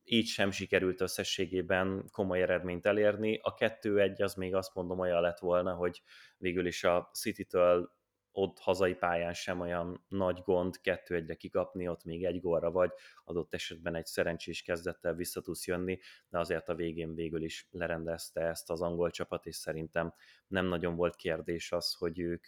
így 0.05 0.27
sem 0.27 0.51
sikerült 0.51 1.01
összességében 1.01 2.09
komoly 2.13 2.43
eredményt 2.43 2.87
elérni. 2.87 3.39
A 3.43 3.55
2-1 3.55 4.23
az 4.23 4.35
még 4.35 4.55
azt 4.55 4.75
mondom 4.75 4.99
olyan 4.99 5.21
lett 5.21 5.39
volna, 5.39 5.75
hogy 5.75 6.03
végül 6.37 6.67
is 6.67 6.85
a 6.85 7.11
City-től 7.13 7.93
ott 8.37 8.59
hazai 8.59 8.95
pályán 8.95 9.33
sem 9.33 9.61
olyan 9.61 10.05
nagy 10.09 10.43
gond 10.45 10.81
kettő 10.81 11.15
egyre 11.15 11.35
kikapni, 11.35 11.89
ott 11.89 12.05
még 12.05 12.25
egy 12.25 12.41
gólra 12.41 12.71
vagy, 12.71 12.93
adott 13.25 13.55
esetben 13.55 13.95
egy 13.95 14.07
szerencsés 14.07 14.63
kezdettel 14.63 15.15
vissza 15.15 15.41
tudsz 15.41 15.67
jönni, 15.67 15.99
de 16.29 16.39
azért 16.39 16.69
a 16.69 16.75
végén 16.75 17.15
végül 17.15 17.43
is 17.43 17.69
lerendezte 17.71 18.41
ezt 18.41 18.71
az 18.71 18.81
angol 18.81 19.11
csapat, 19.11 19.47
és 19.47 19.57
szerintem 19.57 20.15
nem 20.47 20.67
nagyon 20.67 20.97
volt 20.97 21.17
kérdés 21.17 21.73
az, 21.73 21.95
hogy 21.95 22.19
ők 22.19 22.45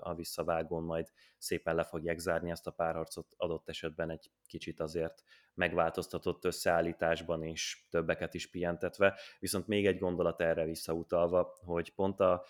a 0.00 0.14
visszavágón 0.14 0.82
majd 0.82 1.08
szépen 1.38 1.74
le 1.74 1.84
fogják 1.84 2.18
zárni 2.18 2.50
ezt 2.50 2.66
a 2.66 2.70
párharcot, 2.70 3.34
adott 3.36 3.68
esetben 3.68 4.10
egy 4.10 4.30
kicsit 4.46 4.80
azért 4.80 5.22
megváltoztatott 5.54 6.44
összeállításban 6.44 7.42
és 7.42 7.86
többeket 7.90 8.34
is 8.34 8.50
pihentetve. 8.50 9.18
Viszont 9.38 9.66
még 9.66 9.86
egy 9.86 9.98
gondolat 9.98 10.40
erre 10.40 10.64
visszautalva, 10.64 11.58
hogy 11.64 11.94
pont 11.94 12.20
a 12.20 12.44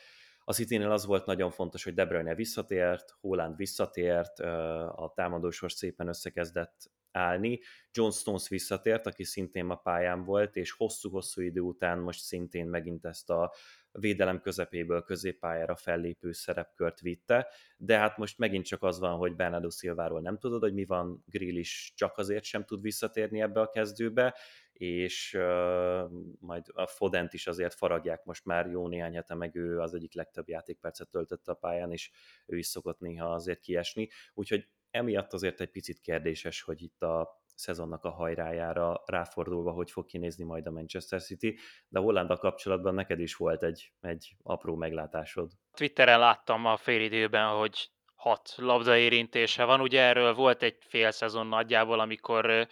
a 0.48 0.52
city 0.52 0.76
az 0.76 1.06
volt 1.06 1.26
nagyon 1.26 1.50
fontos, 1.50 1.84
hogy 1.84 1.94
De 1.94 2.06
Bruyne 2.06 2.34
visszatért, 2.34 3.16
Holland 3.20 3.56
visszatért, 3.56 4.40
a 4.88 5.12
támadósor 5.14 5.72
szépen 5.72 6.08
összekezdett 6.08 6.90
állni. 7.10 7.60
John 7.92 8.10
Stones 8.10 8.48
visszatért, 8.48 9.06
aki 9.06 9.24
szintén 9.24 9.70
a 9.70 9.74
pályán 9.74 10.24
volt, 10.24 10.56
és 10.56 10.72
hosszú-hosszú 10.72 11.40
idő 11.40 11.60
után 11.60 11.98
most 11.98 12.20
szintén 12.20 12.66
megint 12.66 13.04
ezt 13.04 13.30
a 13.30 13.54
védelem 13.92 14.40
közepéből 14.40 15.02
középpályára 15.02 15.76
fellépő 15.76 16.32
szerepkört 16.32 17.00
vitte, 17.00 17.48
de 17.76 17.98
hát 17.98 18.16
most 18.16 18.38
megint 18.38 18.64
csak 18.64 18.82
az 18.82 18.98
van, 18.98 19.16
hogy 19.16 19.36
Bernardo 19.36 19.70
Silváról 19.70 20.20
nem 20.20 20.38
tudod, 20.38 20.60
hogy 20.60 20.74
mi 20.74 20.84
van, 20.84 21.22
Grill 21.26 21.56
is 21.56 21.92
csak 21.96 22.18
azért 22.18 22.44
sem 22.44 22.64
tud 22.64 22.80
visszatérni 22.80 23.40
ebbe 23.40 23.60
a 23.60 23.68
kezdőbe, 23.68 24.34
és 24.78 25.34
uh, 25.34 26.10
majd 26.40 26.66
a 26.72 26.86
Fodent 26.86 27.32
is 27.32 27.46
azért 27.46 27.74
faragják 27.74 28.24
most 28.24 28.44
már 28.44 28.66
jó 28.66 28.88
néhány 28.88 29.14
hete, 29.14 29.34
meg 29.34 29.54
ő 29.54 29.80
az 29.80 29.94
egyik 29.94 30.14
legtöbb 30.14 30.48
játékpercet 30.48 31.08
töltött 31.08 31.48
a 31.48 31.54
pályán, 31.54 31.92
és 31.92 32.10
ő 32.46 32.56
is 32.56 32.66
szokott 32.66 33.00
néha 33.00 33.32
azért 33.32 33.60
kiesni, 33.60 34.08
úgyhogy 34.34 34.68
emiatt 34.90 35.32
azért 35.32 35.60
egy 35.60 35.70
picit 35.70 36.00
kérdéses, 36.00 36.62
hogy 36.62 36.82
itt 36.82 37.02
a 37.02 37.44
szezonnak 37.54 38.04
a 38.04 38.10
hajrájára 38.10 39.02
ráfordulva, 39.06 39.70
hogy 39.70 39.90
fog 39.90 40.06
kinézni 40.06 40.44
majd 40.44 40.66
a 40.66 40.70
Manchester 40.70 41.22
City, 41.22 41.58
de 41.88 41.98
Hollanda 41.98 42.36
kapcsolatban 42.36 42.94
neked 42.94 43.20
is 43.20 43.34
volt 43.34 43.62
egy, 43.62 43.92
egy 44.00 44.36
apró 44.42 44.74
meglátásod. 44.74 45.50
Twitteren 45.74 46.18
láttam 46.18 46.64
a 46.66 46.76
félidőben, 46.76 47.48
hogy 47.48 47.90
hat 48.14 48.54
labdaérintése 48.56 49.64
van, 49.64 49.80
ugye 49.80 50.00
erről 50.00 50.34
volt 50.34 50.62
egy 50.62 50.76
fél 50.80 51.10
szezon 51.10 51.46
nagyjából, 51.46 52.00
amikor 52.00 52.68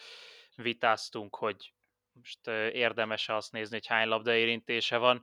vitáztunk, 0.56 1.36
hogy 1.36 1.73
most 2.14 2.46
érdemes 2.72 3.28
azt 3.28 3.52
nézni, 3.52 3.76
hogy 3.76 3.86
hány 3.86 4.08
labdaérintése 4.08 4.96
van, 4.96 5.22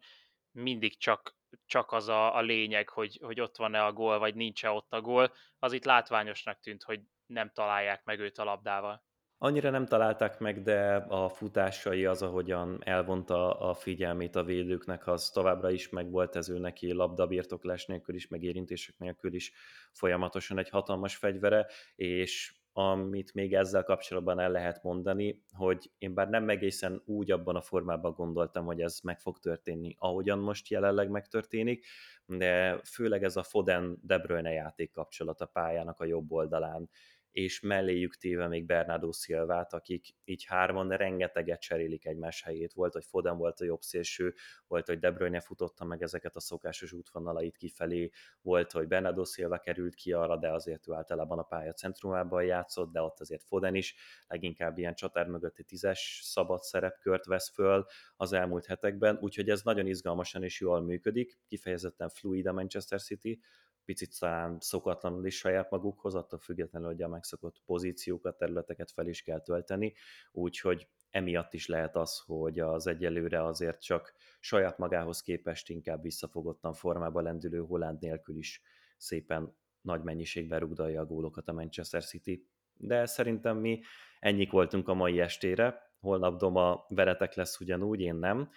mindig 0.51 0.97
csak 0.97 1.39
csak 1.65 1.91
az 1.91 2.07
a, 2.07 2.35
a 2.35 2.41
lényeg, 2.41 2.89
hogy, 2.89 3.19
hogy 3.21 3.41
ott 3.41 3.57
van-e 3.57 3.83
a 3.83 3.93
gól, 3.93 4.19
vagy 4.19 4.35
nincs-e 4.35 4.69
ott 4.69 4.93
a 4.93 5.01
gól, 5.01 5.33
az 5.59 5.73
itt 5.73 5.85
látványosnak 5.85 6.59
tűnt, 6.59 6.83
hogy 6.83 7.01
nem 7.25 7.51
találják 7.53 8.03
meg 8.03 8.19
őt 8.19 8.37
a 8.37 8.43
labdával. 8.43 9.03
Annyira 9.37 9.69
nem 9.69 9.85
találták 9.85 10.39
meg, 10.39 10.61
de 10.61 10.95
a 10.95 11.29
futásai 11.29 12.05
az, 12.05 12.21
ahogyan 12.21 12.79
elvonta 12.83 13.59
a 13.59 13.73
figyelmét 13.73 14.35
a 14.35 14.43
védőknek, 14.43 15.07
az 15.07 15.29
továbbra 15.29 15.71
is 15.71 15.89
megvolt 15.89 16.35
ez 16.35 16.49
ő 16.49 16.57
neki 16.57 16.91
labdabirtoklás 16.91 17.85
nélkül 17.85 18.15
is, 18.15 18.27
megérintések 18.27 18.97
nélkül 18.97 19.33
is 19.33 19.51
folyamatosan 19.91 20.57
egy 20.57 20.69
hatalmas 20.69 21.15
fegyvere, 21.15 21.67
és 21.95 22.53
amit 22.73 23.33
még 23.33 23.53
ezzel 23.53 23.83
kapcsolatban 23.83 24.39
el 24.39 24.51
lehet 24.51 24.83
mondani, 24.83 25.43
hogy 25.51 25.91
én 25.97 26.13
bár 26.13 26.29
nem 26.29 26.49
egészen 26.49 27.01
úgy 27.05 27.31
abban 27.31 27.55
a 27.55 27.61
formában 27.61 28.13
gondoltam, 28.13 28.65
hogy 28.65 28.81
ez 28.81 28.99
meg 29.03 29.19
fog 29.19 29.39
történni, 29.39 29.95
ahogyan 29.97 30.39
most 30.39 30.69
jelenleg 30.69 31.09
megtörténik, 31.09 31.85
de 32.25 32.81
főleg 32.83 33.23
ez 33.23 33.35
a 33.35 33.43
Foden-De 33.43 34.51
játék 34.51 34.91
kapcsolat 34.91 35.41
a 35.41 35.45
pályának 35.45 35.99
a 35.99 36.05
jobb 36.05 36.31
oldalán, 36.31 36.89
és 37.31 37.59
melléjük 37.59 38.15
téve 38.15 38.47
még 38.47 38.65
Bernardo 38.65 39.11
Silvát, 39.11 39.73
akik 39.73 40.07
így 40.23 40.45
hárman 40.45 40.89
rengeteget 40.89 41.61
cserélik 41.61 42.05
egymás 42.05 42.43
helyét. 42.43 42.73
Volt, 42.73 42.93
hogy 42.93 43.05
Foden 43.05 43.37
volt 43.37 43.59
a 43.59 43.63
jobb 43.63 43.81
szélső, 43.81 44.33
volt, 44.67 44.85
hogy 44.85 44.99
De 44.99 45.11
Bruyne 45.11 45.39
futotta 45.39 45.85
meg 45.85 46.01
ezeket 46.01 46.35
a 46.35 46.39
szokásos 46.39 46.91
útvonalait 46.91 47.57
kifelé, 47.57 48.09
volt, 48.41 48.71
hogy 48.71 48.87
Bernardo 48.87 49.23
Silva 49.23 49.57
került 49.57 49.95
ki 49.95 50.11
arra, 50.13 50.37
de 50.37 50.51
azért 50.51 50.87
ő 50.87 50.93
általában 50.93 51.39
a 51.39 51.43
pálya 51.43 51.73
centrumában 51.73 52.43
játszott, 52.43 52.91
de 52.91 53.01
ott 53.01 53.19
azért 53.19 53.43
Foden 53.43 53.75
is 53.75 53.95
leginkább 54.27 54.77
ilyen 54.77 54.95
csatár 54.95 55.27
mögötti 55.27 55.63
tízes 55.63 56.19
szabad 56.23 56.61
szerepkört 56.61 57.25
vesz 57.25 57.53
föl 57.53 57.85
az 58.15 58.33
elmúlt 58.33 58.65
hetekben, 58.65 59.17
úgyhogy 59.21 59.49
ez 59.49 59.61
nagyon 59.61 59.87
izgalmasan 59.87 60.43
és 60.43 60.59
jól 60.59 60.81
működik, 60.81 61.39
kifejezetten 61.45 62.09
fluid 62.09 62.45
a 62.45 62.53
Manchester 62.53 63.01
City, 63.01 63.39
picit 63.85 64.19
talán 64.19 64.57
szokatlanul 64.59 65.25
is 65.25 65.37
saját 65.37 65.69
magukhoz, 65.69 66.15
attól 66.15 66.39
függetlenül, 66.39 66.87
hogy 66.87 67.01
a 67.01 67.07
megszokott 67.07 67.61
pozíciókat, 67.65 68.37
területeket 68.37 68.91
fel 68.91 69.07
is 69.07 69.21
kell 69.21 69.41
tölteni, 69.41 69.93
úgyhogy 70.31 70.87
emiatt 71.09 71.53
is 71.53 71.67
lehet 71.67 71.95
az, 71.95 72.21
hogy 72.25 72.59
az 72.59 72.87
egyelőre 72.87 73.43
azért 73.45 73.81
csak 73.81 74.13
saját 74.39 74.77
magához 74.77 75.21
képest 75.21 75.69
inkább 75.69 76.01
visszafogottan 76.01 76.73
formába 76.73 77.21
lendülő 77.21 77.59
Holland 77.59 78.01
nélkül 78.01 78.37
is 78.37 78.61
szépen 78.97 79.55
nagy 79.81 80.03
mennyiségben 80.03 80.59
rugdalja 80.59 81.01
a 81.01 81.05
gólokat 81.05 81.47
a 81.47 81.53
Manchester 81.53 82.03
City. 82.03 82.47
De 82.73 83.05
szerintem 83.05 83.57
mi 83.57 83.81
ennyik 84.19 84.51
voltunk 84.51 84.87
a 84.87 84.93
mai 84.93 85.19
estére, 85.19 85.91
holnap 85.99 86.37
Doma 86.39 86.85
veretek 86.87 87.33
lesz 87.33 87.59
ugyanúgy, 87.59 87.99
én 87.99 88.15
nem, 88.15 88.49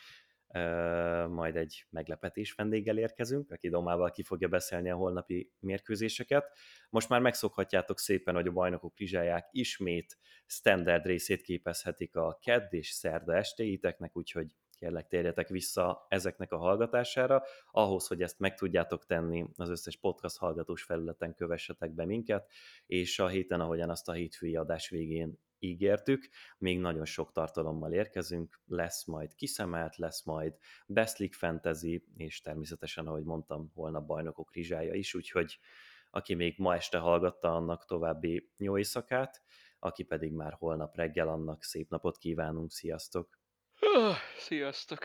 majd 1.28 1.56
egy 1.56 1.87
meglepetés 1.90 2.52
vendéggel 2.52 2.99
érkezünk, 2.99 3.50
aki 3.50 3.68
domával 3.68 4.11
ki 4.11 4.23
fogja 4.23 4.49
beszélni 4.49 4.90
a 4.90 4.96
holnapi 4.96 5.52
mérkőzéseket. 5.58 6.50
Most 6.90 7.08
már 7.08 7.20
megszokhatjátok 7.20 7.99
szépen, 7.99 8.34
hogy 8.34 8.46
a 8.46 8.52
bajnokok 8.52 8.94
krizsáják 8.94 9.49
ismét 9.50 10.18
standard 10.46 11.06
részét 11.06 11.42
képezhetik 11.42 12.16
a 12.16 12.38
kedd 12.42 12.66
és 12.70 12.88
szerda 12.88 13.34
estéiteknek, 13.34 14.16
úgyhogy 14.16 14.54
kérlek 14.78 15.06
térjetek 15.06 15.49
vissza 15.49 16.06
ezeknek 16.08 16.52
a 16.52 16.56
hallgatására. 16.56 17.42
Ahhoz, 17.70 18.06
hogy 18.06 18.23
ezt 18.23 18.38
meg 18.38 18.54
tudjátok 18.54 19.06
tenni, 19.06 19.44
az 19.56 19.68
összes 19.68 19.96
podcast 19.96 20.38
hallgatós 20.38 20.82
felületen 20.82 21.34
kövessetek 21.34 21.94
be 21.94 22.04
minket, 22.04 22.50
és 22.87 23.18
a 23.18 23.28
héten, 23.28 23.61
ahogyan 23.61 23.90
azt 23.90 24.08
a 24.08 24.12
hétfői 24.12 24.56
adás 24.56 24.88
végén 24.88 25.38
ígértük, 25.64 26.28
még 26.59 26.80
nagyon 26.80 27.04
sok 27.04 27.33
tartalommal 27.33 27.92
érkezünk, 27.92 28.61
lesz 28.66 29.04
majd 29.04 29.35
kiszemelt, 29.35 29.97
lesz 29.97 30.25
majd 30.25 30.56
Best 30.87 31.18
League 31.18 31.37
Fantasy, 31.38 32.04
és 32.16 32.40
természetesen, 32.40 33.06
ahogy 33.06 33.25
mondtam, 33.25 33.71
holnap 33.75 34.06
bajnokok 34.06 34.54
rizsája 34.54 34.94
is, 34.94 35.14
úgyhogy 35.14 35.59
aki 36.11 36.35
még 36.35 36.54
ma 36.59 36.75
este 36.75 36.99
hallgatta, 36.99 37.54
annak 37.54 37.85
további 37.85 38.52
jó 38.56 38.78
éjszakát, 38.78 39.42
aki 39.78 40.02
pedig 40.02 40.33
már 40.33 40.52
holnap 40.52 40.97
reggel, 40.97 41.28
annak 41.28 41.62
szép 41.62 41.90
napot 41.90 42.18
kívánunk, 42.18 42.71
sziasztok! 42.71 43.38
Sziasztok! 44.38 45.04